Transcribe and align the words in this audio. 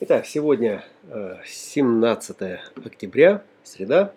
Итак, 0.00 0.26
сегодня 0.26 0.84
17 1.46 2.36
октября, 2.84 3.44
среда. 3.62 4.12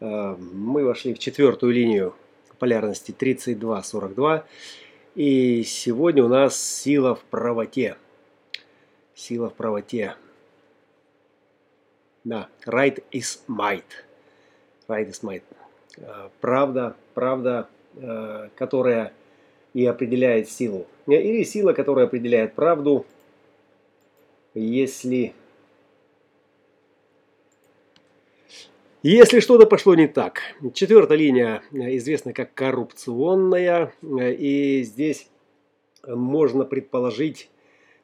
Мы 0.00 0.84
вошли 0.84 1.14
в 1.14 1.20
четвертую 1.20 1.72
линию 1.72 2.16
полярности 2.58 3.14
32-42. 3.16 4.42
И 5.14 5.62
сегодня 5.62 6.24
у 6.24 6.28
нас 6.28 6.60
сила 6.60 7.14
в 7.14 7.22
правоте. 7.22 7.96
Сила 9.14 9.50
в 9.50 9.54
правоте. 9.54 10.16
Да, 12.24 12.48
right 12.66 13.04
is 13.12 13.38
might. 13.46 13.84
Right 14.88 15.08
is 15.08 15.22
might. 15.22 15.44
Правда, 16.40 16.96
правда, 17.14 17.68
которая 18.56 19.12
и 19.74 19.86
определяет 19.86 20.50
силу. 20.50 20.88
Или 21.06 21.44
сила, 21.44 21.72
которая 21.72 22.06
определяет 22.06 22.54
правду, 22.54 23.06
если... 24.54 25.34
Если 29.02 29.40
что-то 29.40 29.66
пошло 29.66 29.96
не 29.96 30.06
так. 30.06 30.42
Четвертая 30.74 31.18
линия 31.18 31.62
известна 31.72 32.32
как 32.32 32.54
коррупционная, 32.54 33.92
и 34.00 34.82
здесь 34.84 35.28
можно 36.06 36.64
предположить, 36.64 37.50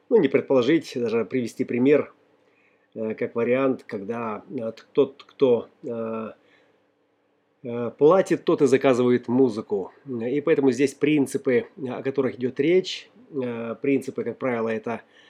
ну 0.09 0.17
не 0.17 0.27
предположить, 0.27 0.91
даже 0.95 1.23
привести 1.23 1.63
пример, 1.63 2.13
как 2.93 3.33
вариант, 3.35 3.85
когда 3.87 4.43
тот, 4.91 5.23
кто 5.23 5.69
платит, 7.97 8.43
тот 8.43 8.61
и 8.61 8.67
заказывает 8.67 9.29
музыку. 9.29 9.93
И 10.05 10.41
поэтому 10.41 10.71
здесь 10.71 10.93
принципы, 10.93 11.67
о 11.87 12.03
которых 12.03 12.35
идет 12.35 12.59
речь, 12.59 13.09
принципы, 13.81 14.25
как 14.25 14.37
правило, 14.37 14.67
это 14.67 14.99
Э, 14.99 15.28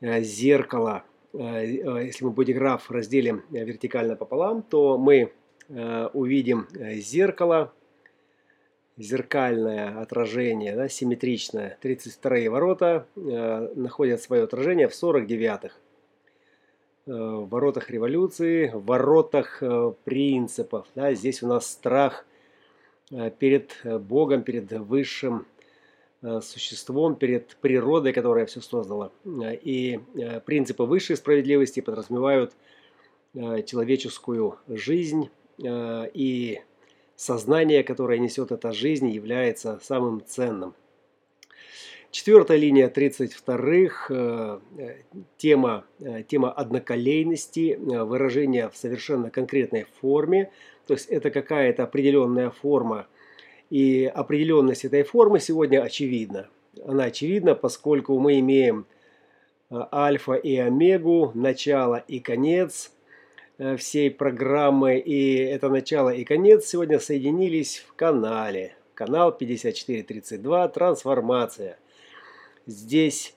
зеркало, 0.00 1.04
э, 1.32 1.38
э, 1.38 2.06
если 2.06 2.24
мы 2.24 2.30
бодиграф 2.30 2.90
разделим 2.90 3.44
вертикально 3.50 4.16
пополам, 4.16 4.62
то 4.62 4.98
мы 4.98 5.32
увидим 6.14 6.66
зеркало, 6.72 7.74
зеркальное 8.96 10.00
отражение, 10.00 10.74
да, 10.74 10.88
симметричное. 10.88 11.76
32 11.82 12.48
ворота 12.48 13.06
находят 13.14 14.22
свое 14.22 14.44
отражение 14.44 14.88
в 14.88 14.92
49-х. 14.92 15.74
В 17.04 17.48
воротах 17.50 17.90
революции, 17.90 18.70
в 18.72 18.82
воротах 18.86 19.62
принципов. 20.04 20.86
Да, 20.94 21.12
здесь 21.12 21.42
у 21.42 21.48
нас 21.48 21.70
страх 21.70 22.24
перед 23.38 23.76
Богом, 23.84 24.44
перед 24.44 24.72
высшим 24.72 25.44
Э, 25.57 25.57
существом 26.22 27.14
перед 27.14 27.56
природой, 27.56 28.12
которая 28.12 28.46
все 28.46 28.60
создала. 28.60 29.12
И 29.24 30.00
э, 30.14 30.40
принципы 30.40 30.82
высшей 30.82 31.16
справедливости 31.16 31.80
подразумевают 31.80 32.54
э, 33.34 33.62
человеческую 33.62 34.58
жизнь 34.68 35.30
и 35.60 36.60
сознание, 37.16 37.82
которое 37.82 38.20
несет 38.20 38.52
эта 38.52 38.70
жизнь, 38.70 39.08
является 39.08 39.80
самым 39.82 40.22
ценным. 40.24 40.72
Четвертая 42.12 42.58
линия 42.58 42.88
32-х, 42.88 44.60
тема, 45.36 45.84
тема 46.28 46.52
одноколейности, 46.52 47.76
выражение 47.76 48.70
в 48.70 48.76
совершенно 48.76 49.30
конкретной 49.30 49.84
форме, 50.00 50.52
то 50.86 50.94
есть 50.94 51.06
это 51.06 51.30
какая-то 51.30 51.82
определенная 51.82 52.50
форма– 52.50 53.08
и 53.70 54.06
определенность 54.06 54.84
этой 54.84 55.02
формы 55.02 55.40
сегодня 55.40 55.82
очевидна. 55.82 56.48
Она 56.86 57.04
очевидна, 57.04 57.54
поскольку 57.54 58.18
мы 58.18 58.38
имеем 58.38 58.86
э, 59.70 59.80
альфа 59.92 60.34
и 60.34 60.56
омегу, 60.56 61.32
начало 61.34 61.96
и 61.96 62.20
конец 62.20 62.92
э, 63.58 63.76
всей 63.76 64.10
программы. 64.10 64.98
И 64.98 65.36
это 65.36 65.68
начало 65.68 66.10
и 66.10 66.24
конец 66.24 66.66
сегодня 66.66 66.98
соединились 66.98 67.84
в 67.86 67.94
канале. 67.94 68.74
Канал 68.94 69.32
5432 69.32 70.68
«Трансформация». 70.68 71.78
Здесь 72.66 73.34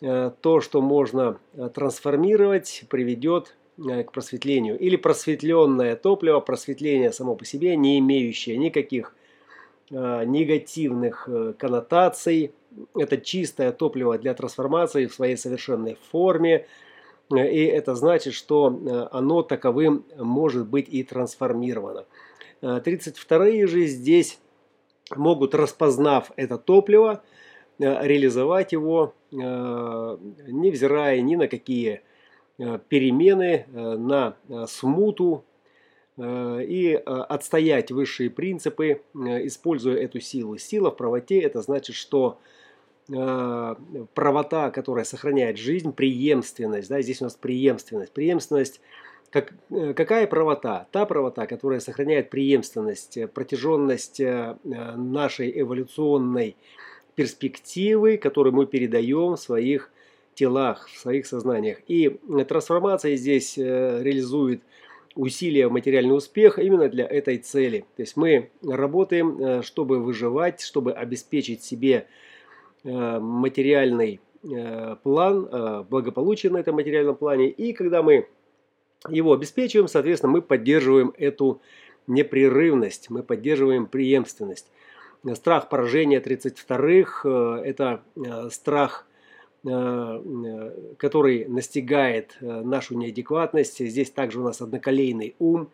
э, 0.00 0.30
то, 0.40 0.60
что 0.60 0.80
можно 0.80 1.38
трансформировать, 1.74 2.84
приведет 2.88 3.56
к 3.76 4.12
просветлению. 4.12 4.78
Или 4.78 4.94
просветленное 4.94 5.96
топливо, 5.96 6.38
просветление 6.38 7.12
само 7.12 7.34
по 7.34 7.44
себе, 7.44 7.76
не 7.76 7.98
имеющее 7.98 8.56
никаких 8.56 9.14
негативных 9.90 11.28
э, 11.28 11.54
коннотаций. 11.58 12.52
Это 12.96 13.18
чистое 13.18 13.72
топливо 13.72 14.18
для 14.18 14.34
трансформации 14.34 15.06
в 15.06 15.14
своей 15.14 15.36
совершенной 15.36 15.98
форме. 16.10 16.66
Э, 17.32 17.50
и 17.50 17.64
это 17.64 17.94
значит, 17.94 18.34
что 18.34 19.08
оно 19.12 19.42
таковым 19.42 20.04
может 20.16 20.66
быть 20.68 20.88
и 20.88 21.02
трансформировано. 21.02 22.06
32-е 22.62 23.66
же 23.66 23.86
здесь 23.86 24.38
могут, 25.14 25.54
распознав 25.54 26.32
это 26.36 26.56
топливо, 26.56 27.22
реализовать 27.78 28.72
его, 28.72 29.12
невзирая 29.30 31.20
ни 31.20 31.36
на 31.36 31.46
какие 31.46 32.00
перемены, 32.88 33.66
на 33.68 34.36
смуту, 34.66 35.44
Э, 35.44 35.53
и 36.16 36.92
э, 36.94 37.00
отстоять 37.00 37.90
высшие 37.90 38.30
принципы, 38.30 39.00
э, 39.14 39.46
используя 39.46 39.96
эту 39.96 40.20
силу. 40.20 40.56
Сила 40.58 40.90
в 40.90 40.96
правоте– 40.96 41.40
это 41.40 41.60
значит, 41.60 41.96
что 41.96 42.38
правота, 43.06 44.70
которая 44.70 45.04
сохраняет 45.04 45.58
жизнь, 45.58 45.92
преемственность, 45.92 46.88
да, 46.88 47.02
здесь 47.02 47.20
у 47.20 47.24
нас 47.24 47.34
преемственность. 47.34 48.12
Преемственность 48.12 48.80
как, 49.28 49.52
какая 49.94 50.26
правота? 50.26 50.86
Та 50.90 51.04
правота, 51.04 51.46
которая 51.46 51.80
сохраняет 51.80 52.30
преемственность, 52.30 53.18
протяженность 53.34 54.22
нашей 54.64 55.60
эволюционной 55.60 56.56
перспективы, 57.14 58.16
которую 58.16 58.54
мы 58.54 58.64
передаем 58.64 59.34
в 59.34 59.40
своих 59.40 59.90
телах, 60.34 60.88
в 60.88 60.98
своих 60.98 61.26
сознаниях. 61.26 61.82
И 61.86 62.08
трансформация 62.48 63.16
здесь 63.16 63.58
реализует 63.58 64.62
усилия 65.14 65.68
материальный 65.68 66.16
успех 66.16 66.58
именно 66.58 66.88
для 66.88 67.06
этой 67.06 67.38
цели. 67.38 67.84
То 67.96 68.02
есть 68.02 68.16
мы 68.16 68.50
работаем, 68.62 69.38
э, 69.40 69.62
чтобы 69.62 70.00
выживать, 70.00 70.60
чтобы 70.60 70.92
обеспечить 70.92 71.62
себе 71.62 72.06
э, 72.82 73.18
материальный 73.18 74.20
э, 74.42 74.96
план, 75.02 75.86
благополучие 75.88 76.52
на 76.52 76.58
этом 76.58 76.76
материальном 76.76 77.16
плане. 77.16 77.48
И 77.48 77.72
когда 77.72 78.02
мы 78.02 78.28
его 79.08 79.32
обеспечиваем, 79.32 79.88
соответственно, 79.88 80.32
мы 80.32 80.42
поддерживаем 80.42 81.12
эту 81.16 81.60
непрерывность, 82.06 83.10
мы 83.10 83.22
поддерживаем 83.22 83.86
преемственность. 83.86 84.70
Страх 85.34 85.70
поражения 85.70 86.20
32-х– 86.20 87.62
это 87.64 88.02
страх 88.50 89.06
который 89.64 91.46
настигает 91.46 92.36
э, 92.40 92.60
нашу 92.60 92.96
неадекватность. 92.98 93.78
Здесь 93.78 94.10
также 94.10 94.40
у 94.40 94.44
нас 94.44 94.60
одноколейный 94.60 95.34
ум. 95.38 95.70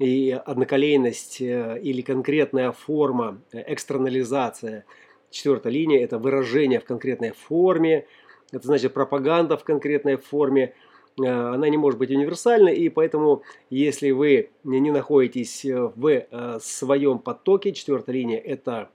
И 0.00 0.30
одноколейность 0.30 1.40
э, 1.40 1.78
или 1.80 2.02
конкретная 2.02 2.72
форма, 2.72 3.40
экстернализация. 3.52 4.84
Четвертая 5.30 5.72
линия– 5.72 6.02
это 6.04 6.18
выражение 6.18 6.80
в 6.80 6.84
конкретной 6.84 7.30
форме. 7.30 8.06
Это 8.50 8.66
значит 8.66 8.92
пропаганда 8.92 9.56
в 9.56 9.62
конкретной 9.62 10.16
форме. 10.16 10.74
Она 11.18 11.68
не 11.68 11.76
может 11.76 11.98
быть 11.98 12.10
универсальной, 12.10 12.76
и 12.76 12.88
поэтому, 12.88 13.42
если 13.70 14.12
вы 14.12 14.50
не 14.62 14.92
находитесь 14.92 15.64
в 15.64 16.60
своем 16.60 17.18
потоке, 17.18 17.72
четвертая 17.72 18.14
линия– 18.14 18.38
это 18.44 18.88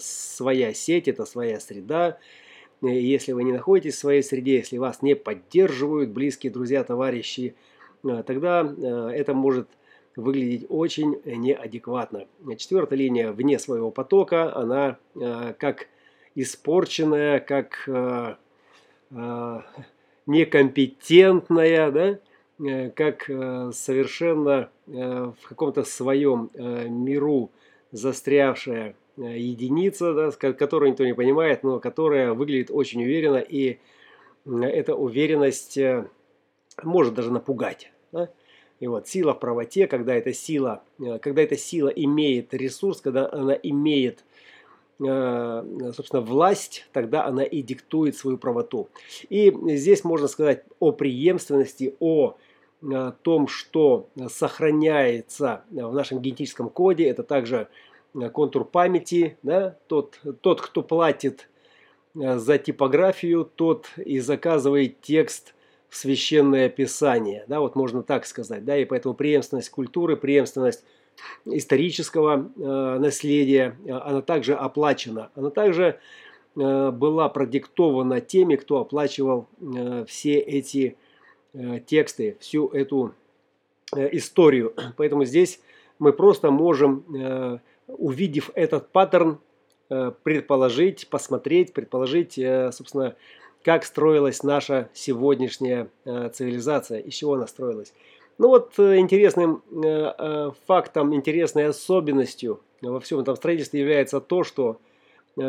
своя 0.00 0.74
сеть, 0.74 1.06
это 1.06 1.24
своя 1.24 1.60
среда, 1.60 2.18
Э, 2.18 2.18
если 2.82 3.32
вы 3.32 3.44
не 3.44 3.52
находитесь 3.52 3.96
в 3.96 3.98
своей 3.98 4.22
среде, 4.22 4.56
если 4.56 4.78
вас 4.78 5.02
не 5.02 5.14
поддерживают 5.14 6.10
близкие 6.10 6.52
друзья, 6.52 6.82
товарищи, 6.84 7.54
э, 8.04 8.22
тогда 8.26 8.62
э, 8.62 9.10
это 9.14 9.34
может 9.34 9.68
выглядеть 10.16 10.66
очень 10.68 11.20
неадекватно. 11.24 12.26
Четвертая 12.56 12.98
линия 12.98 13.32
вне 13.32 13.58
своего 13.58 13.90
потока, 13.92 14.54
она 14.54 14.98
как 15.14 15.86
испорченная, 16.34 17.38
как 17.38 17.88
некомпетентная, 20.26 21.90
да, 21.92 22.18
как 22.90 23.22
совершенно 23.72 24.68
в 24.86 25.36
каком-то 25.48 25.84
своем 25.84 26.50
миру 26.56 27.50
застрявшая 27.92 28.88
Э, 28.90 28.99
единица, 29.28 30.14
да, 30.14 30.30
которую 30.30 30.90
никто 30.90 31.04
не 31.04 31.14
понимает, 31.14 31.62
но 31.62 31.80
которая 31.80 32.32
выглядит 32.32 32.70
очень 32.70 33.02
уверенно, 33.02 33.36
и 33.36 33.78
эта 34.46 34.94
уверенность 34.94 35.76
э, 35.76 36.08
может 36.82 37.14
даже 37.14 37.30
напугать. 37.30 37.92
Да? 38.12 38.30
И 38.80 38.86
вот 38.86 39.06
сила 39.06 39.34
в 39.34 39.40
правоте, 39.40 39.86
когда 39.86 40.14
эта 40.14 40.32
сила, 40.32 40.82
э, 40.98 41.18
когда 41.18 41.42
эта 41.42 41.56
сила 41.56 41.88
имеет 41.88 42.54
ресурс, 42.54 43.00
когда 43.00 43.30
она 43.30 43.54
имеет 43.54 44.24
собственно, 44.98 46.20
власть, 46.20 46.86
тогда 46.92 47.24
она 47.24 47.42
и 47.42 47.62
диктует 47.62 48.16
свою 48.16 48.36
правоту. 48.36 48.90
И 49.30 49.50
здесь 49.74 50.04
можно 50.04 50.28
сказать 50.28 50.62
о 50.78 50.92
преемственности, 50.92 51.94
о 52.00 52.36
том, 53.22 53.48
что 53.48 54.10
сохраняется 54.28 55.64
в 55.70 55.94
нашем 55.94 56.20
генетическом 56.20 56.68
коде. 56.68 57.06
Это 57.08 57.22
также 57.22 57.68
контур 58.32 58.64
памяти. 58.64 59.36
Да? 59.42 59.76
Тот, 59.86 60.20
тот, 60.40 60.60
кто 60.60 60.82
платит 60.82 61.48
за 62.14 62.58
типографию, 62.58 63.44
тот 63.44 63.86
и 63.96 64.18
заказывает 64.20 65.00
текст 65.00 65.54
в 65.88 65.96
священное 65.96 66.68
писание. 66.68 67.44
Да? 67.48 67.60
Вот 67.60 67.76
можно 67.76 68.02
так 68.02 68.26
сказать. 68.26 68.64
Да? 68.64 68.76
И 68.76 68.84
поэтому 68.84 69.14
преемственность 69.14 69.70
культуры, 69.70 70.16
преемственность 70.16 70.84
исторического 71.44 72.50
э, 72.56 72.98
наследия, 72.98 73.76
э, 73.84 73.92
она 73.92 74.22
также 74.22 74.54
оплачена. 74.54 75.30
Она 75.34 75.50
также 75.50 75.98
э, 76.56 76.90
была 76.90 77.28
продиктована 77.28 78.20
теми, 78.20 78.56
кто 78.56 78.78
оплачивал 78.78 79.46
э, 79.60 80.04
все 80.06 80.38
эти 80.38 80.96
э, 81.52 81.80
тексты, 81.86 82.36
всю 82.40 82.68
эту 82.68 83.14
э, 83.94 84.08
историю. 84.16 84.74
Поэтому 84.96 85.24
здесь 85.24 85.60
мы 85.98 86.12
просто 86.12 86.50
можем, 86.50 87.04
э, 87.14 87.58
увидев 87.98 88.50
этот 88.54 88.90
паттерн, 88.90 89.38
э, 89.88 90.12
предположить, 90.22 91.08
посмотреть, 91.08 91.72
предположить, 91.72 92.38
э, 92.38 92.70
собственно, 92.72 93.16
как 93.62 93.84
строилась 93.84 94.42
наша 94.42 94.88
сегодняшняя 94.94 95.88
э, 96.04 96.30
цивилизация, 96.32 96.98
из 96.98 97.14
чего 97.14 97.34
она 97.34 97.46
строилась. 97.46 97.92
Ну 98.38 98.48
вот 98.48 98.78
интересным 98.78 99.62
фактом, 100.66 101.14
интересной 101.14 101.66
особенностью 101.66 102.60
во 102.80 102.98
всем 102.98 103.20
этом 103.20 103.36
строительстве 103.36 103.80
является 103.80 104.18
то, 104.18 104.44
что 104.44 104.80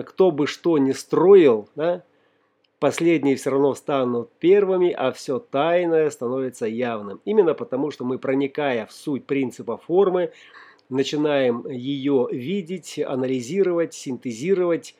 кто 0.06 0.30
бы 0.32 0.46
что 0.46 0.78
ни 0.78 0.92
строил, 0.92 1.70
да, 1.76 2.04
последние 2.82 3.36
все 3.36 3.52
равно 3.52 3.76
станут 3.76 4.32
первыми, 4.40 4.92
а 4.92 5.12
все 5.12 5.38
тайное 5.40 6.10
становится 6.10 6.66
явным. 6.66 7.22
Именно 7.26 7.54
потому, 7.54 7.92
что 7.92 8.04
мы, 8.04 8.18
проникая 8.18 8.88
в 8.88 8.92
суть 8.92 9.26
принципа 9.26 9.78
формы, 9.78 10.32
начинаем 10.92 11.68
ее 11.68 12.28
видеть, 12.32 13.00
анализировать, 13.00 13.94
синтезировать, 13.94 14.96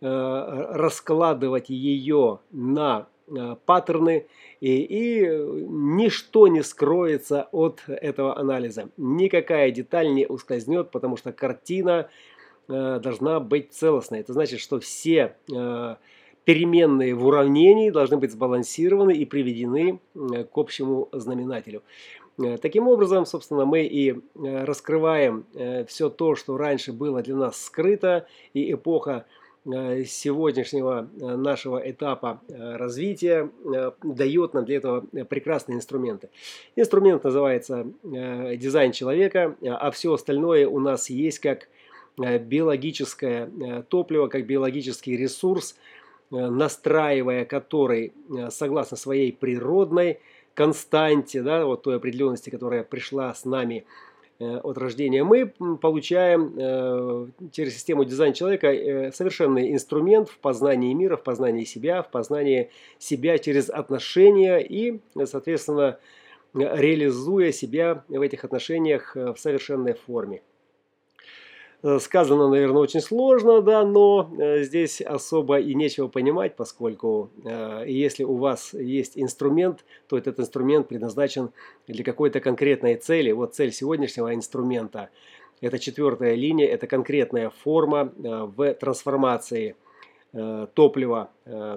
раскладывать 0.00 1.70
ее 1.70 2.38
на 2.52 3.08
Э, 3.30 3.56
паттерны, 3.66 4.26
и, 4.60 4.76
и 4.78 5.28
ничто 5.68 6.48
не 6.48 6.62
скроется 6.62 7.48
от 7.52 7.82
этого 7.86 8.38
анализа. 8.38 8.88
Никакая 8.96 9.70
деталь 9.70 10.12
не 10.14 10.26
ускользнет, 10.26 10.90
потому 10.90 11.16
что 11.16 11.32
картина 11.32 12.08
э, 12.68 13.00
должна 13.02 13.40
быть 13.40 13.72
целостной. 13.72 14.20
Это 14.20 14.32
значит, 14.32 14.60
что 14.60 14.80
все 14.80 15.36
э, 15.52 15.96
переменные 16.44 17.14
в 17.14 17.26
уравнении 17.26 17.90
должны 17.90 18.16
быть 18.16 18.32
сбалансированы 18.32 19.12
и 19.12 19.26
приведены 19.26 20.00
к 20.14 20.56
общему 20.56 21.10
знаменателю. 21.12 21.82
Таким 22.60 22.86
образом, 22.86 23.26
собственно, 23.26 23.64
мы 23.64 23.84
и 23.84 24.20
раскрываем 24.36 25.44
все 25.88 26.08
то, 26.08 26.36
что 26.36 26.56
раньше 26.56 26.92
было 26.92 27.20
для 27.20 27.34
нас 27.34 27.60
скрыто, 27.60 28.26
и 28.54 28.72
эпоха 28.72 29.26
Э, 29.70 30.04
сегодняшнего 30.04 31.08
э, 31.20 31.36
нашего 31.36 31.78
этапа 31.78 32.40
э, 32.48 32.76
развития 32.76 33.50
дает 34.02 34.54
нам 34.54 34.64
для 34.64 34.76
этого 34.76 35.00
прекрасные 35.28 35.76
инструменты. 35.76 36.30
Инструмент 36.74 37.24
называется 37.24 37.86
дизайн 38.02 38.92
человека, 38.92 39.56
а 39.62 39.90
все 39.90 40.14
остальное 40.14 40.66
у 40.66 40.80
нас 40.80 41.10
есть 41.10 41.40
как 41.40 41.68
биологическое 42.16 43.82
топливо, 43.88 44.28
как 44.28 44.46
биологический 44.46 45.16
ресурс, 45.16 45.76
настраивая 46.30 47.44
который 47.44 48.12
согласно 48.50 48.96
своей 48.96 49.32
природной 49.32 50.20
константе, 50.58 51.42
да, 51.42 51.64
вот 51.64 51.82
той 51.82 51.96
определенности, 51.96 52.50
которая 52.50 52.82
пришла 52.82 53.32
с 53.32 53.44
нами 53.44 53.84
Э, 54.40 54.58
от 54.58 54.78
рождения, 54.78 55.24
мы 55.24 55.46
получаем 55.80 56.54
э, 56.56 57.26
через 57.50 57.74
систему 57.74 58.04
дизайн 58.04 58.32
человека 58.34 58.68
э, 58.68 59.10
совершенный 59.10 59.72
инструмент 59.72 60.28
в 60.28 60.38
познании 60.38 60.94
мира, 60.94 61.16
в 61.16 61.24
познании 61.24 61.64
себя, 61.64 62.04
в 62.04 62.10
познании 62.12 62.70
себя 63.00 63.38
через 63.38 63.68
отношения 63.68 64.58
и, 64.58 65.00
соответственно, 65.24 65.98
реализуя 66.54 67.50
себя 67.50 68.04
в 68.06 68.20
этих 68.20 68.44
отношениях 68.44 69.16
в 69.16 69.36
совершенной 69.36 69.94
форме. 69.94 70.40
Э, 71.80 71.98
сказано, 72.00 72.48
наверное, 72.48 72.82
очень 72.82 73.00
сложно, 73.00 73.62
да, 73.62 73.84
но 73.84 74.28
э, 74.36 74.62
здесь 74.64 75.00
особо 75.00 75.60
и 75.60 75.74
нечего 75.74 76.08
понимать, 76.08 76.56
поскольку 76.56 77.30
э, 77.44 77.84
если 77.86 78.24
у 78.24 78.34
вас 78.34 78.74
есть 78.74 79.12
инструмент, 79.14 79.84
то 80.08 80.18
этот 80.18 80.40
инструмент 80.40 80.88
предназначен 80.88 81.50
для 81.86 82.02
какой-то 82.02 82.40
конкретной 82.40 82.96
цели. 82.96 83.30
Вот 83.30 83.54
цель 83.54 83.72
сегодняшнего 83.72 84.34
инструмента– 84.34 85.10
это 85.60 85.78
четвертая 85.78 86.34
линия, 86.34 86.66
это 86.66 86.88
конкретная 86.88 87.50
форма 87.50 88.12
в 88.16 88.74
трансформации 88.74 89.76
топлива, 90.74 91.30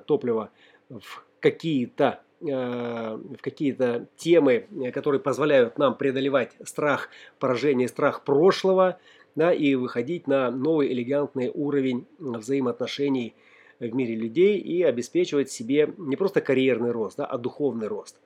топлива 0.05 0.49
в 0.89 1.23
какие-то 1.39 2.21
в 2.39 3.37
какие-то 3.39 4.07
темы, 4.17 4.67
которые 4.95 5.21
позволяют 5.21 5.77
нам 5.77 5.95
преодолевать 5.95 6.53
страх 6.63 7.09
поражения, 7.39 7.87
страх 7.87 8.23
прошлого– 8.23 8.97
да, 9.35 9.53
и 9.53 9.75
выходить 9.75 10.27
на 10.27 10.51
новый 10.51 10.91
элегантный 10.91 11.51
уровень 11.53 12.05
взаимоотношений 12.19 13.35
в 13.79 13.95
мире 13.95 14.15
людей 14.15 14.59
и 14.59 14.83
обеспечивать 14.83 15.49
себе 15.49 15.93
не 15.97 16.15
просто 16.15 16.41
карьерный 16.41 16.91
рост, 16.91 17.17
да, 17.17 17.25
а 17.25 17.37
духовный 17.37 17.87
рост. 17.87 18.17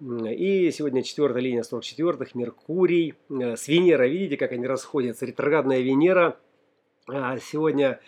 И 0.00 0.70
сегодня 0.72 1.02
четвертая 1.02 1.42
линия 1.42 1.62
44-х, 1.62 2.32
Меркурий 2.34 3.14
э, 3.30 3.56
с 3.56 3.66
Венерой. 3.66 4.10
Видите, 4.10 4.36
как 4.36 4.52
они 4.52 4.66
расходятся? 4.66 5.24
Ретроградная 5.24 5.80
Венера 5.80 6.36
а, 7.08 7.38
сегодня 7.38 7.98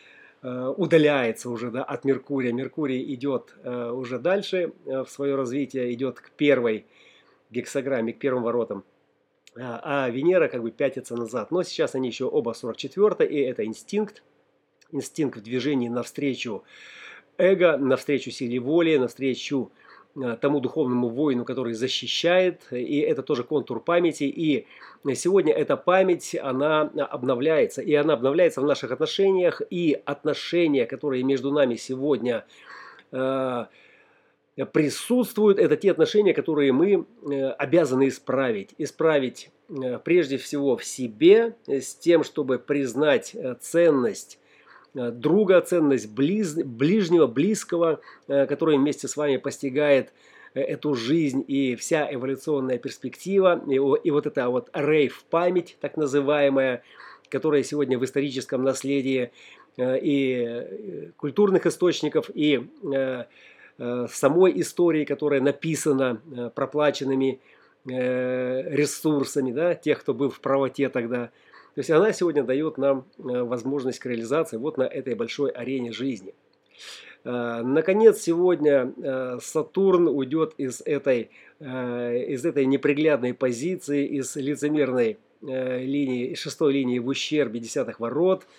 э, 0.43 0.75
удаляется 0.76 1.49
уже 1.49 1.70
да, 1.70 1.82
от 1.82 2.05
Меркурия. 2.05 2.53
Меркурий 2.53 3.15
идет 3.15 3.55
э, 3.62 3.91
уже 3.91 4.19
дальше 4.19 4.75
в 4.85 5.06
свое 5.06 5.35
развитие, 5.35 5.94
идет 5.94 6.20
к 6.20 6.31
первой 6.32 6.85
гексограмме, 7.50 8.12
к 8.12 8.19
первым 8.19 8.43
воротам 8.43 8.85
а, 9.58 10.06
а 10.06 10.10
Венера 10.10 10.49
как 10.49 10.62
бы 10.62 10.70
пятится 10.70 11.16
назад. 11.16 11.50
Но 11.50 11.62
сейчас 11.62 11.94
они 11.94 12.08
еще 12.08 12.25
оба 12.26 12.52
44 12.52 13.28
и 13.28 13.40
это 13.40 13.64
инстинкт. 13.64 14.22
Инстинкт 14.93 15.38
в 15.38 15.43
движении 15.43 15.88
навстречу 15.88 16.64
эго, 17.37 17.76
навстречу 17.76 18.31
силе 18.31 18.58
воли, 18.58 18.96
навстречу 18.96 19.70
а, 20.16 20.37
тому 20.37 20.60
духовному 20.60 21.08
воину, 21.08 21.44
который 21.44 21.74
защищает, 21.74 22.62
и 22.70 22.98
это 23.00 23.22
тоже 23.22 23.44
контур 23.44 23.81
памяти, 23.81 24.24
и 24.24 24.67
сегодня 25.15 25.53
эта 25.53 25.77
память, 25.77 26.34
она 26.34 26.82
обновляется, 26.82 27.82
и 27.82 27.94
она 27.94 28.15
обновляется 28.15 28.60
в 28.60 28.65
наших 28.65 28.91
отношениях, 28.91 29.62
и 29.70 30.00
отношения, 30.05 30.86
которые 30.86 31.22
между 31.22 31.53
нами 31.53 31.77
сегодня 31.77 32.44
а, 33.12 33.69
присутствуют, 34.67 35.58
это 35.58 35.77
те 35.77 35.91
отношения, 35.91 36.34
которые 36.34 36.72
мы 36.72 37.06
э, 37.31 37.50
обязаны 37.50 38.08
исправить. 38.08 38.74
Исправить 38.79 39.50
э, 39.69 39.98
прежде 40.05 40.36
всего 40.36 40.77
в 40.77 40.84
себе, 40.84 41.55
э, 41.67 41.81
с 41.81 41.94
тем, 41.94 42.24
чтобы 42.24 42.58
признать 42.58 43.36
ценность 43.60 44.38
друга, 44.94 45.60
ценность 45.60 46.10
близ, 46.10 46.55
ближнего, 46.55 47.27
близкого, 47.27 48.00
который 48.27 48.79
вместе 48.79 49.06
с 49.06 49.17
вами 49.17 49.36
постигает 49.36 50.12
эту 50.55 50.94
жизнь 50.94 51.44
и 51.46 51.77
вся 51.77 52.12
эволюционная 52.12 52.79
перспектива, 52.79 53.62
и, 53.69 53.74
и 53.74 54.10
вот 54.10 54.27
эта 54.27 54.48
вот 54.48 54.70
рейв-память, 54.72 55.77
так 55.81 55.96
называемая, 55.98 56.82
которая 57.29 57.62
сегодня 57.62 57.98
в 57.98 58.05
историческом 58.05 58.65
наследии 58.65 59.31
и 59.79 61.10
культурных 61.19 61.67
источников, 61.67 62.31
и 62.34 62.67
Э, 63.79 64.06
самой 64.11 64.61
истории, 64.61 65.05
которая 65.05 65.41
написана 65.41 66.20
э, 66.37 66.51
проплаченными 66.53 67.41
э, 67.89 68.75
ресурсами, 68.75 69.53
да, 69.53 69.75
тех, 69.77 70.01
кто 70.01 70.15
был 70.15 70.31
в 70.31 70.41
правоте 70.41 70.89
тогда. 70.89 71.27
То 71.77 71.81
есть 71.81 71.91
она 71.91 72.13
сегодня 72.13 72.43
дает 72.43 72.77
нам 72.77 73.06
возможность 73.19 74.01
к 74.01 74.06
реализации 74.06 74.56
вот 74.56 74.79
на 74.79 74.82
этой 74.82 75.15
большой 75.15 75.51
арене 75.51 75.93
жизни. 75.93 76.35
Наконец, 77.23 78.20
сегодня 78.20 78.93
Сатурн 79.41 80.08
уйдет 80.08 80.55
из 80.56 80.81
этой, 80.85 81.31
из 81.61 82.44
этой 82.44 82.67
неприглядной 82.67 83.32
позиции, 83.32 84.06
из 84.06 84.35
лицемерной 84.35 85.19
линии, 85.41 86.35
шестой 86.35 86.73
линии 86.73 86.99
в 86.99 87.06
ущербе 87.06 87.61
десятых 87.61 88.01
ворот– 88.01 88.44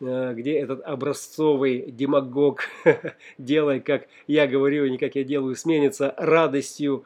где 0.00 0.58
этот 0.58 0.82
образцовый 0.82 1.90
демагог, 1.90 2.62
делай 3.38 3.80
как 3.80 4.08
я 4.26 4.46
говорю, 4.46 4.86
не 4.86 4.96
как 4.96 5.14
я 5.14 5.24
делаю, 5.24 5.54
сменится 5.56 6.14
радостью 6.16 7.04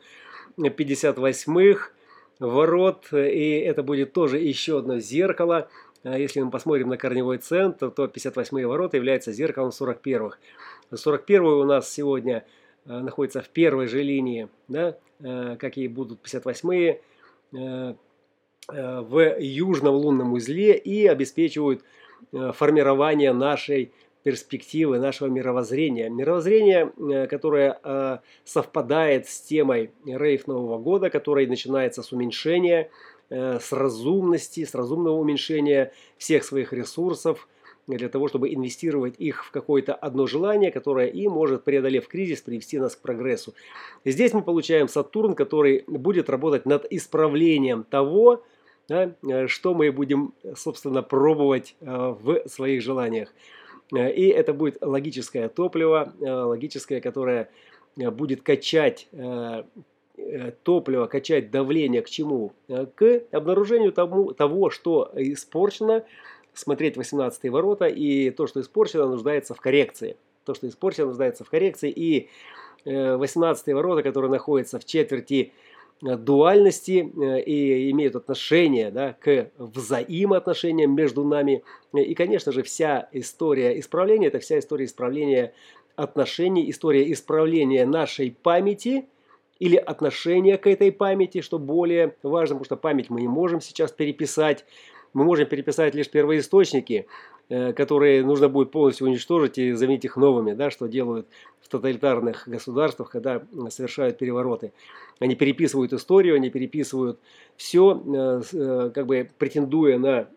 58-х 0.56 1.90
ворот. 2.38 3.08
И 3.12 3.58
это 3.58 3.82
будет 3.82 4.12
тоже 4.12 4.38
еще 4.38 4.78
одно 4.78 5.00
зеркало, 5.00 5.68
если 6.04 6.40
мы 6.40 6.50
посмотрим 6.50 6.88
на 6.88 6.96
корневой 6.96 7.38
центр, 7.38 7.90
то 7.90 8.04
58-е 8.04 8.66
ворота 8.66 8.96
являются 8.96 9.32
зеркалом 9.32 9.70
41-х. 9.70 10.38
41 10.94 11.42
у 11.42 11.64
нас 11.64 11.90
сегодня 11.90 12.44
находится 12.84 13.40
в 13.40 13.48
первой 13.48 13.86
же 13.86 14.02
линии, 14.02 14.48
да, 14.68 14.98
как 15.18 15.78
и 15.78 15.88
будут 15.88 16.20
58-е, 16.22 17.00
в 18.68 19.40
южном 19.40 19.94
лунном 19.94 20.32
узле 20.32 20.76
и 20.76 21.06
обеспечивают 21.06 21.82
формирование 22.33 23.33
нашей 23.33 23.93
перспективы 24.25 24.99
нашего 24.99 25.28
мировоззрения. 25.28 26.09
Мировоззрение, 26.09 26.90
э, 26.97 27.26
которое 27.28 27.78
э, 27.85 28.19
совпадает 28.45 29.28
с 29.28 29.40
темой 29.43 29.93
рейв 30.07 30.47
Нового 30.47 30.78
года, 30.78 31.11
который 31.11 31.47
начинается 31.47 32.02
с 32.02 32.11
уменьшения, 32.11 32.90
э, 33.28 33.59
с 33.61 33.71
разумности, 33.71 34.64
с 34.64 34.75
разумного 34.75 35.16
уменьшения 35.16 35.93
всех 36.16 36.43
своих 36.45 36.73
ресурсов, 36.73 37.47
для 37.87 38.09
того, 38.09 38.28
чтобы 38.28 38.52
инвестировать 38.54 39.14
их 39.19 39.45
в 39.45 39.50
какое-то 39.50 39.95
одно 39.95 40.26
желание, 40.26 40.73
которое 40.73 41.09
и 41.09 41.28
может, 41.28 41.64
преодолев 41.64 42.09
кризис, 42.09 42.40
привести 42.40 42.78
нас 42.78 42.97
к 42.97 43.02
прогрессу. 43.02 43.52
здесь 44.07 44.33
мы 44.33 44.40
получаем 44.40 44.88
Сатурн, 44.88 45.35
который 45.35 45.85
будет 45.87 46.31
работать 46.31 46.64
над 46.64 46.87
исправлением 46.90 47.85
того, 47.85 48.43
да, 48.88 49.48
что 49.48 49.74
мы 49.74 49.90
будем, 49.92 50.34
собственно, 50.56 51.02
пробовать 51.02 51.76
в 51.80 52.48
своих 52.48 52.82
желаниях. 52.82 53.32
Э, 53.92 54.12
и 54.12 54.28
это 54.28 54.52
будет 54.52 54.78
логическое 54.80 55.48
топливо, 55.48 56.12
э, 56.20 56.30
логическое, 56.30 57.00
которое 57.00 57.50
э, 57.96 58.10
будет 58.10 58.42
качать 58.42 59.08
топливо, 60.62 61.06
качать 61.06 61.50
давление 61.50 62.00
к 62.00 62.08
чему? 62.08 62.52
К 62.68 63.22
обнаружению 63.32 63.92
тому, 63.92 64.32
того, 64.32 64.70
что 64.70 65.10
испорчено, 65.16 66.04
смотреть 66.52 66.96
18 66.96 67.50
ворота, 67.50 67.86
и 67.86 68.30
то, 68.30 68.46
что 68.46 68.60
испорчено, 68.60 69.08
нуждается 69.08 69.54
в 69.54 69.60
коррекции. 69.60 70.16
То, 70.44 70.54
что 70.54 70.68
испорчено, 70.68 71.06
нуждается 71.06 71.42
в 71.42 71.50
коррекции, 71.50 71.90
и 71.90 72.28
18 72.84 73.74
ворота, 73.74 74.04
которые 74.04 74.30
находятся 74.30 74.78
в 74.78 74.84
четверти 74.84 75.52
Э, 75.52 75.52
дуальности 76.00 77.10
э, 77.16 77.42
и 77.42 77.90
имеют 77.90 78.16
отношение 78.16 78.90
да, 78.90 79.14
к 79.14 79.50
взаимоотношениям 79.58 80.94
между 80.94 81.24
нами. 81.24 81.62
И, 81.94 82.14
конечно 82.14 82.52
же, 82.52 82.62
вся 82.62 83.08
история 83.12 83.78
исправления– 83.78 84.26
это 84.28 84.38
вся 84.38 84.58
история 84.58 84.84
исправления 84.84 85.54
отношений, 85.96 86.68
история 86.70 87.10
исправления 87.12 87.86
нашей 87.86 88.30
памяти 88.30 89.06
или 89.58 89.76
отношения 89.76 90.58
к 90.58 90.66
этой 90.66 90.90
памяти, 90.92 91.40
что 91.40 91.58
более 91.58 92.16
важно, 92.22 92.56
потому 92.56 92.64
что 92.64 92.76
память 92.76 93.10
мы 93.10 93.20
не 93.20 93.28
можем 93.28 93.60
сейчас 93.60 93.92
переписать, 93.92 94.64
мы 95.12 95.24
можем 95.24 95.46
переписать 95.46 95.94
лишь 95.94 96.10
первоисточники, 96.10 97.06
которые 97.48 98.24
нужно 98.24 98.48
будет 98.48 98.70
полностью 98.70 99.06
уничтожить 99.06 99.58
и 99.58 99.72
заменить 99.72 100.04
их 100.04 100.16
новыми, 100.16 100.52
да, 100.52 100.70
что 100.70 100.86
делают 100.86 101.26
в 101.60 101.68
тоталитарных 101.68 102.46
государствах, 102.46 103.10
когда 103.10 103.42
совершают 103.70 104.18
перевороты. 104.18 104.72
Они 105.18 105.34
переписывают 105.34 105.92
историю, 105.92 106.36
они 106.36 106.50
переписывают 106.50 107.18
все, 107.56 108.02
э, 108.04 108.42
э, 108.52 108.90
как 108.94 109.06
бы 109.06 109.30
претендуя 109.38 109.98
на 109.98 110.28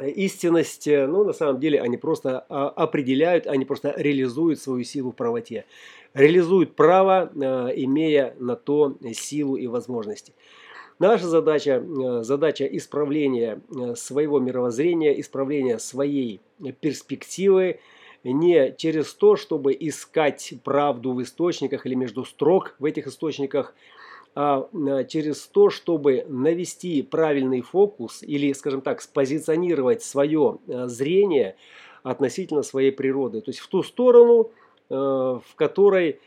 истинность, 0.00 0.86
но 0.86 1.22
на 1.24 1.34
самом 1.34 1.60
деле 1.60 1.78
они 1.78 1.98
просто 1.98 2.46
а, 2.48 2.70
определяют, 2.70 3.46
они 3.46 3.66
просто 3.66 3.92
реализуют 3.94 4.58
свою 4.58 4.84
силу 4.84 5.12
в 5.12 5.16
правоте. 5.16 5.66
Реализуют 6.14 6.74
право, 6.76 7.30
имея 7.34 8.34
на 8.38 8.56
то 8.56 8.96
силу 9.12 9.56
и 9.56 9.66
возможности. 9.66 10.32
Наша 10.98 11.26
задача, 11.26 11.82
э, 11.82 12.22
задача 12.22 12.64
исправления 12.66 13.60
э, 13.74 13.94
своего 13.94 14.38
мировоззрения, 14.38 15.18
исправления 15.20 15.78
своей 15.78 16.40
перспективы 16.80 17.80
не 18.24 18.72
через 18.76 19.12
то, 19.14 19.36
чтобы 19.36 19.76
искать 19.78 20.54
правду 20.62 21.12
в 21.12 21.22
источниках 21.22 21.86
или 21.86 21.94
между 21.94 22.24
строк 22.24 22.76
в 22.78 22.84
этих 22.84 23.08
источниках, 23.08 23.74
а 24.34 24.68
э, 24.72 25.04
через 25.06 25.46
то, 25.46 25.70
чтобы 25.70 26.24
навести 26.28 27.02
правильный 27.02 27.62
фокус 27.62 28.22
или, 28.22 28.52
скажем 28.52 28.80
так, 28.80 29.02
спозиционировать 29.02 30.02
свое 30.02 30.58
зрение 30.66 31.56
относительно 32.02 32.62
своей 32.62 32.92
природы. 32.92 33.40
То 33.40 33.50
есть 33.50 33.60
в 33.60 33.68
ту 33.68 33.82
сторону, 33.82 34.50
в 34.88 35.54
которой 35.54 36.20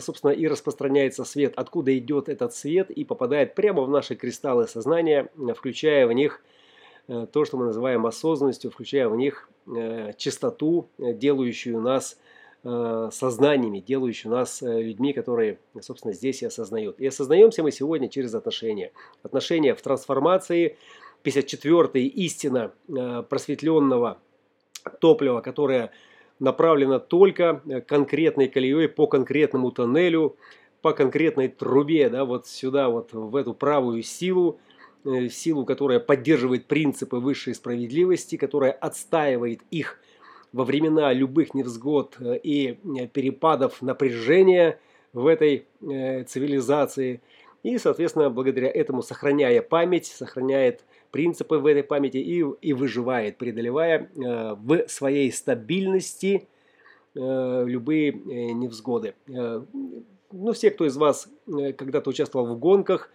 собственно, 0.00 0.32
и 0.32 0.46
распространяется 0.46 1.24
свет, 1.24 1.52
откуда 1.56 1.96
идет 1.96 2.28
этот 2.28 2.54
свет 2.54 2.90
и 2.90 3.04
попадает 3.04 3.54
прямо 3.54 3.82
в 3.82 3.90
наши 3.90 4.14
кристаллы 4.16 4.66
сознания, 4.66 5.30
э, 5.36 5.54
включая 5.54 6.06
в 6.06 6.12
них 6.12 6.42
э, 7.08 7.26
то, 7.32 7.44
что 7.44 7.56
мы 7.56 7.66
называем 7.66 8.06
осознанностью, 8.06 8.70
включая 8.70 9.08
в 9.08 9.16
них 9.16 9.48
чистоту, 10.16 10.88
делающую 10.96 11.80
нас 11.80 12.20
сознаниями, 12.62 13.80
делающую 13.80 14.30
нас 14.30 14.62
людьми, 14.62 15.12
которые, 15.12 15.58
собственно, 15.80 16.14
здесь 16.14 16.42
и 16.42 16.46
осознают. 16.46 17.00
И 17.00 17.06
осознаемся 17.06 17.64
мы 17.64 17.72
сегодня 17.72 18.08
через 18.08 18.32
отношения. 18.34 18.92
Отношения 19.24 19.74
в 19.74 19.82
трансформации, 19.82 20.76
54-й 21.24 22.06
истина 22.06 22.72
просветленного 23.28 24.18
топлива, 25.00 25.40
которое 25.40 25.90
направлена 26.38 26.98
только 26.98 27.62
э, 27.66 27.80
конкретной 27.80 28.48
колеей 28.48 28.88
по 28.88 29.06
конкретному 29.06 29.70
тоннелю, 29.70 30.36
по 30.82 30.92
конкретной 30.92 31.48
трубе, 31.48 32.08
да, 32.08 32.24
вот 32.24 32.46
сюда, 32.46 32.88
вот 32.88 33.12
в 33.12 33.34
эту 33.36 33.54
правую 33.54 34.02
силу, 34.02 34.58
э, 35.04 35.28
силу, 35.28 35.64
которая 35.64 36.00
поддерживает 36.00 36.66
принципы 36.66 37.16
высшей 37.16 37.54
справедливости, 37.54 38.36
которая 38.36 38.72
отстаивает 38.72 39.60
их 39.70 39.98
во 40.52 40.64
времена 40.64 41.12
любых 41.12 41.54
невзгод 41.54 42.16
э, 42.20 42.38
и 42.42 42.78
перепадов 43.12 43.82
напряжения 43.82 44.78
в 45.12 45.26
этой 45.26 45.66
цивилизации. 45.80 47.22
И, 47.62 47.78
соответственно, 47.78 48.28
благодаря 48.28 48.68
этому, 48.68 49.02
сохраняя 49.02 49.62
память, 49.62 50.06
сохраняет 50.06 50.84
принципы 51.10 51.58
в 51.58 51.66
этой 51.66 51.82
памяти 51.82 52.18
и, 52.18 52.44
и 52.60 52.72
выживает, 52.72 53.38
преодолевая 53.38 54.10
э, 54.14 54.54
в 54.54 54.88
своей 54.88 55.32
стабильности 55.32 56.46
э, 57.14 57.64
любые 57.66 58.10
э, 58.10 58.52
невзгоды. 58.52 59.14
Э, 59.28 59.62
ну, 60.32 60.52
все, 60.52 60.70
кто 60.70 60.84
из 60.86 60.96
вас 60.96 61.28
э, 61.46 61.72
когда-то 61.72 62.10
участвовал 62.10 62.46
в 62.46 62.58
гонках, 62.58 63.10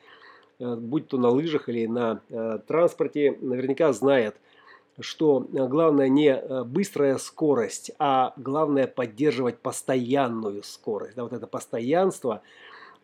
э, 0.59 0.75
будь 0.75 1.07
то 1.07 1.17
на 1.17 1.29
лыжах 1.29 1.69
или 1.69 1.85
на 1.85 2.21
э, 2.29 2.59
транспорте, 2.67 3.37
наверняка 3.41 3.93
знает, 3.93 4.35
что 4.99 5.47
э, 5.51 5.67
главное 5.67 6.09
не 6.09 6.29
э, 6.29 6.63
быстрая 6.63 7.17
скорость, 7.17 7.91
а 7.99 8.33
главное 8.37 8.87
поддерживать 8.87 9.59
постоянную 9.59 10.63
скорость. 10.63 11.15
Да, 11.15 11.23
вот 11.23 11.33
это 11.33 11.47
постоянство 11.47 12.41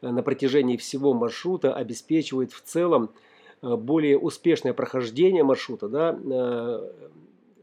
на 0.02 0.22
протяжении 0.22 0.78
всего 0.78 1.14
маршрута 1.14 1.74
обеспечивает 1.74 2.52
в 2.52 2.62
целом 2.62 3.10
Э, 3.10 3.27
более 3.76 4.18
успешное 4.18 4.74
прохождение 4.74 5.44
маршрута, 5.44 5.90
да, 5.90 6.18
э, 6.24 6.90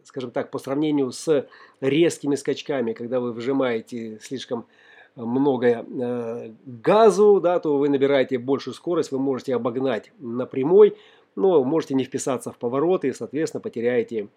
скажем 0.05 0.31
так, 0.31 0.51
по 0.51 0.59
сравнению 0.59 1.13
с 1.13 1.49
резкими 1.81 2.35
скачками, 2.35 2.93
когда 2.93 3.21
вы 3.21 3.33
выжимаете 3.33 4.19
слишком 4.21 4.67
много 5.17 5.87
э, 5.87 6.53
газу, 6.67 7.41
да, 7.41 7.61
то 7.61 7.79
вы 7.79 7.89
набираете 7.89 8.39
большую 8.39 8.75
скорость, 8.75 9.13
вы 9.13 9.19
можете 9.19 9.55
обогнать 9.55 10.13
на 10.19 10.47
прямой, 10.47 10.97
но 11.37 11.63
можете 11.65 11.95
не 11.95 12.05
вписаться 12.05 12.53
в 12.53 12.59
повороты 12.59 13.09
и, 13.09 13.13
соответственно, 13.13 13.61
потеряете 13.61 14.29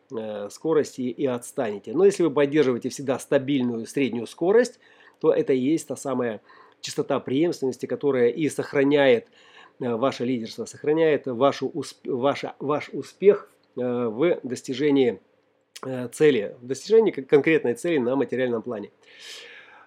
скорость 0.50 0.97
и, 0.97 1.12
и 1.12 1.27
отстанете. 1.27 1.93
Но 1.93 2.05
если 2.05 2.24
вы 2.24 2.31
поддерживаете 2.31 2.89
всегда 2.89 3.19
стабильную 3.19 3.86
среднюю 3.86 4.25
скорость, 4.25 4.79
то 5.19 5.31
это 5.31 5.53
и 5.53 5.59
есть 5.59 5.88
та 5.88 5.95
самая 5.95 6.41
частота 6.81 7.19
преемственности, 7.19 7.86
которая 7.86 8.29
и 8.29 8.50
сохраняет 8.50 9.27
Э, 9.27 9.31
ваше 9.79 10.25
лидерство, 10.25 10.65
сохраняет 10.65 11.27
вашу, 11.27 11.72
ваш, 12.05 12.43
ваш 12.60 12.89
успех 12.89 13.50
э, 13.75 13.81
в 13.81 14.39
достижении 14.43 15.22
э, 15.86 16.07
цели, 16.10 16.55
в 16.62 16.67
достижении 16.67 17.12
конкретной 17.12 17.75
цели 17.75 17.98
на 17.98 18.15
материальном 18.15 18.62
плане. 18.62 18.91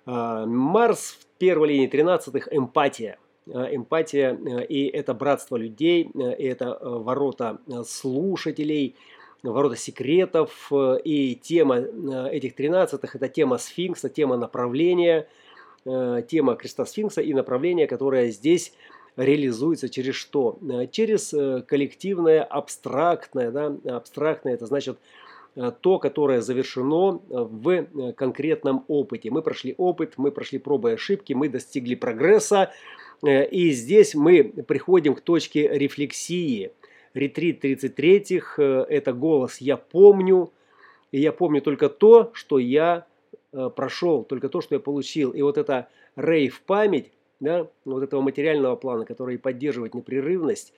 Марс 0.07 1.19
в 1.21 1.27
первой 1.39 1.69
линии 1.69 1.87
13 1.87 2.35
эмпатия. 2.51 3.19
Эмпатия 3.47 4.35
и 4.63 4.87
это 4.87 5.13
братство 5.13 5.57
людей, 5.57 6.11
и 6.15 6.45
это 6.45 6.79
ворота 6.81 7.59
слушателей, 7.87 8.97
ворота 9.43 9.77
секретов. 9.77 10.73
И 11.05 11.37
тема 11.37 11.77
этих 12.31 12.55
13 12.55 12.99
это 13.03 13.29
тема 13.29 13.59
сфинкса, 13.59 14.09
тема 14.09 14.37
направления, 14.37 15.29
тема 15.85 16.57
креста 16.57 16.87
сфинкса 16.87 17.21
и 17.21 17.35
направление, 17.35 17.87
которое 17.87 18.31
здесь 18.31 18.73
реализуется 19.21 19.89
через 19.89 20.15
что? 20.15 20.59
Э, 20.63 20.87
через 20.91 21.33
э, 21.35 21.63
коллективное 21.67 22.43
абстрактное. 22.43 23.51
Да? 23.51 23.77
Абстрактное 23.85 24.55
это 24.55 24.67
значит 24.67 24.99
э, 25.57 25.73
то, 25.81 25.99
которое 25.99 26.41
завершено 26.41 27.21
в 27.29 28.13
конкретном 28.17 28.85
опыте. 28.89 29.31
Мы 29.31 29.43
прошли 29.43 29.75
опыт, 29.77 30.15
мы 30.17 30.33
прошли 30.33 30.59
пробы 30.59 30.91
и 30.91 30.95
ошибки, 30.95 31.33
мы 31.33 31.49
достигли 31.49 31.95
прогресса. 31.95 32.73
И 33.23 33.71
здесь 33.73 34.15
мы 34.15 34.45
приходим 34.45 35.15
к 35.15 35.21
точке 35.21 35.69
рефлексии, 35.69 36.73
Ретрит 37.13 37.63
33-х– 37.63 38.63
это 38.89 39.13
голос 39.13 39.61
«Я 39.61 39.77
помню», 39.77 40.51
и 41.13 41.21
я 41.21 41.33
помню 41.33 41.61
только 41.61 41.89
то, 41.91 42.31
что 42.35 42.59
я 42.59 43.05
прошел, 43.51 44.23
только 44.23 44.49
то, 44.49 44.61
что 44.61 44.77
я 44.77 44.81
получил. 44.81 45.33
И 45.33 45.43
вот 45.43 45.59
эта 45.59 45.89
рейв-память, 46.17 47.11
да, 47.41 47.67
вот 47.85 48.03
этого 48.03 48.21
материального 48.21 48.77
плана, 48.77 49.05
который 49.05 49.39
поддерживает 49.39 49.95
непрерывность, 49.95 50.73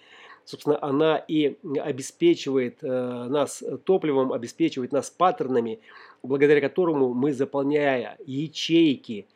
собственно, 0.44 0.78
она 0.82 1.16
и 1.16 1.56
обеспечивает 1.80 2.78
э, 2.82 2.86
нас 2.88 3.62
топливом, 3.84 4.32
обеспечивает 4.32 4.92
нас 4.92 5.10
паттернами, 5.10 5.80
благодаря 6.22 6.60
которому 6.60 7.12
мы, 7.14 7.32
заполняя 7.32 8.16
ячейки 8.24 9.26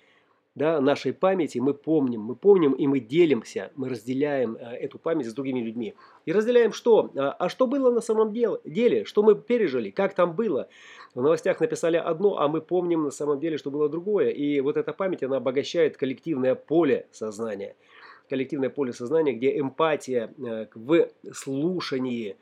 да, 0.56 0.80
нашей 0.80 1.12
памяти, 1.12 1.58
мы 1.58 1.75
помним, 1.75 2.22
мы 2.22 2.34
помним 2.34 2.72
и 2.72 2.88
мы 2.88 2.98
делимся, 2.98 3.70
мы 3.76 3.88
разделяем 3.88 4.56
э, 4.56 4.76
эту 4.76 4.98
память 4.98 5.26
с 5.26 5.34
другими 5.34 5.60
людьми. 5.60 5.94
И 6.25 6.32
разделяем 6.32 6.72
что? 6.72 7.12
А, 7.14 7.30
а 7.30 7.48
что 7.48 7.68
было 7.68 7.92
на 7.92 8.00
самом 8.00 8.32
деле? 8.32 9.04
Что 9.04 9.22
мы 9.22 9.36
пережили? 9.36 9.90
Как 9.90 10.14
там 10.14 10.34
было? 10.34 10.68
В 11.14 11.22
новостях 11.22 11.60
написали 11.60 11.96
одно, 11.96 12.38
а 12.38 12.48
мы 12.48 12.60
помним 12.60 13.04
на 13.04 13.10
самом 13.10 13.38
деле, 13.38 13.58
что 13.58 13.70
было 13.70 13.88
другое. 13.88 14.30
И 14.30 14.60
вот 14.60 14.76
эта 14.76 14.92
память, 14.92 15.22
она 15.22 15.36
обогащает 15.36 15.96
коллективное 15.96 16.56
поле 16.56 17.06
сознания– 17.12 17.76
коллективное 18.28 18.70
поле 18.70 18.92
сознания, 18.92 19.32
где 19.32 19.58
эмпатия 19.58 20.32
э, 20.38 20.66
в 20.75 21.08
слушании 21.32 22.36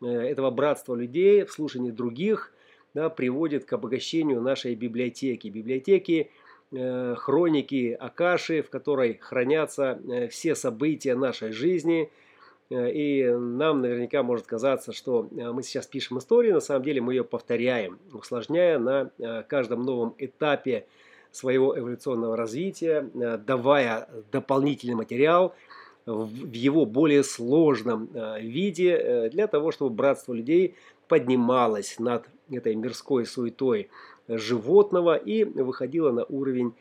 э, 0.00 0.06
этого 0.06 0.50
братства 0.50 0.94
людей, 0.94 1.44
в 1.44 1.52
слушании 1.52 1.90
других, 1.90 2.52
да, 2.94 3.10
приводит 3.10 3.64
к 3.64 3.72
обогащению 3.72 4.40
нашей 4.40 4.74
библиотеки. 4.74 5.48
Библиотеки 5.48 6.30
хроники 6.70 7.96
Акаши, 7.98 8.62
в 8.62 8.70
которой 8.70 9.18
хранятся 9.20 9.98
все 10.30 10.54
события 10.54 11.14
нашей 11.14 11.52
жизни. 11.52 12.10
И 12.70 13.24
нам 13.26 13.80
наверняка 13.80 14.22
может 14.22 14.46
казаться, 14.46 14.92
что 14.92 15.26
мы 15.30 15.62
сейчас 15.62 15.86
пишем 15.86 16.18
историю, 16.18 16.54
на 16.54 16.60
самом 16.60 16.82
деле 16.82 17.00
мы 17.00 17.14
ее 17.14 17.24
повторяем, 17.24 17.98
усложняя 18.12 18.78
на 18.78 19.10
каждом 19.48 19.84
новом 19.84 20.14
этапе 20.18 20.84
своего 21.32 21.78
эволюционного 21.78 22.36
развития, 22.36 23.08
э, 23.14 23.38
давая 23.38 24.08
дополнительный 24.32 24.94
материал 24.94 25.54
в 26.06 26.52
его 26.52 26.86
более 26.86 27.22
сложном 27.22 28.08
э, 28.12 28.40
виде 28.40 28.90
э, 28.92 29.30
для 29.30 29.46
того, 29.46 29.72
чтобы 29.72 29.94
братство 29.94 30.32
людей 30.32 30.74
поднималось 31.06 31.98
над 31.98 32.24
этой 32.50 32.74
мирской 32.74 33.26
суетой 33.26 33.88
животного 34.28 35.16
и 35.16 35.44
выходило 35.44 36.12
на 36.12 36.24
уровень 36.24 36.74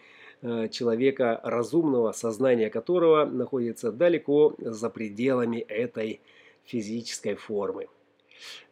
человека 0.70 1.42
разумного, 1.44 2.12
сознание 2.12 2.70
которого 2.70 3.26
находится 3.26 3.92
далеко 3.92 4.54
за 4.60 4.90
пределами 4.92 5.58
этой 5.58 6.22
физической 6.64 7.34
формы. 7.34 7.88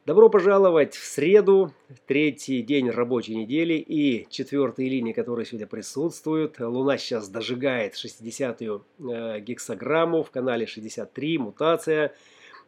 Добро 0.05 0.29
пожаловать 0.29 0.93
в 0.93 1.03
среду, 1.03 1.73
третий 2.05 2.61
день 2.61 2.91
рабочей 2.91 3.35
недели 3.35 3.73
и 3.73 4.27
четвертые 4.29 4.87
линии, 4.87 5.13
которые 5.13 5.47
сегодня 5.47 5.65
присутствуют. 5.65 6.59
Луна 6.59 6.99
сейчас 6.99 7.27
дожигает 7.27 7.95
60-ю 7.95 8.83
э, 8.99 9.39
гексограмму 9.39 10.21
в 10.21 10.29
канале 10.29 10.67
63, 10.67 11.39
мутация. 11.39 12.13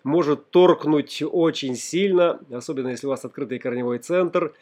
Может 0.04 0.50
торкнуть 0.50 1.22
очень 1.22 1.76
сильно, 1.76 2.40
особенно 2.50 2.88
если 2.88 3.06
у 3.06 3.12
вас 3.12 3.24
открытый 3.24 3.60
корневой 3.60 4.00
центр. 4.00 4.56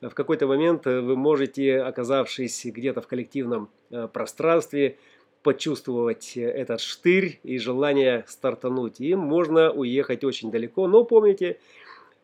В 0.00 0.10
какой-то 0.10 0.46
момент 0.46 0.84
вы 0.84 1.16
можете, 1.16 1.80
оказавшись 1.80 2.66
где-то 2.66 3.00
в 3.00 3.06
коллективном 3.06 3.70
э, 3.90 4.08
пространстве, 4.08 4.98
почувствовать 5.42 6.36
этот 6.36 6.80
штырь 6.80 7.38
и 7.44 7.58
желание 7.58 8.24
стартануть. 8.26 9.00
И 9.00 9.14
можно 9.14 9.70
уехать 9.70 10.24
очень 10.24 10.50
далеко, 10.50 10.88
но 10.88 11.04
помните, 11.04 11.58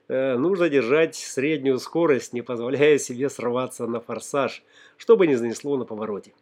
Э, 0.08 0.36
нужно 0.36 0.68
держать 0.68 1.14
среднюю 1.14 1.78
скорость, 1.78 2.34
не 2.34 2.42
позволяя 2.42 2.98
себе 2.98 3.30
срываться 3.30 3.86
на 3.86 3.98
форсаж, 3.98 4.62
чтобы 4.98 5.26
не 5.26 5.36
занесло 5.36 5.78
на 5.78 5.86
повороте. 5.86 6.32